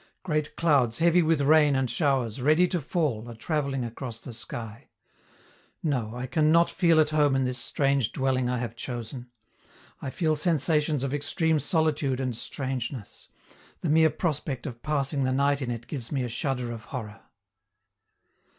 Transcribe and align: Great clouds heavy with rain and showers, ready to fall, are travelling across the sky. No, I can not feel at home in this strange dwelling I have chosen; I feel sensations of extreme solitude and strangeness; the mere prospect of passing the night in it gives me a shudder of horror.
Great 0.23 0.55
clouds 0.55 0.97
heavy 0.97 1.21
with 1.21 1.41
rain 1.41 1.75
and 1.75 1.87
showers, 1.87 2.41
ready 2.41 2.67
to 2.67 2.81
fall, 2.81 3.29
are 3.29 3.35
travelling 3.35 3.85
across 3.85 4.17
the 4.17 4.33
sky. 4.33 4.89
No, 5.83 6.15
I 6.15 6.25
can 6.25 6.51
not 6.51 6.71
feel 6.71 6.99
at 6.99 7.11
home 7.11 7.35
in 7.35 7.43
this 7.43 7.59
strange 7.59 8.11
dwelling 8.11 8.49
I 8.49 8.57
have 8.57 8.75
chosen; 8.75 9.29
I 10.01 10.09
feel 10.09 10.35
sensations 10.35 11.03
of 11.03 11.13
extreme 11.13 11.59
solitude 11.59 12.19
and 12.19 12.35
strangeness; 12.35 13.27
the 13.81 13.89
mere 13.89 14.09
prospect 14.09 14.65
of 14.65 14.81
passing 14.81 15.23
the 15.23 15.31
night 15.31 15.61
in 15.61 15.69
it 15.69 15.85
gives 15.85 16.11
me 16.11 16.23
a 16.23 16.29
shudder 16.29 16.71
of 16.71 16.85
horror. 16.85 17.21